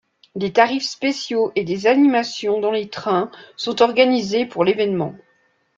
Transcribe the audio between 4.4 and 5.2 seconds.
pour l'événement.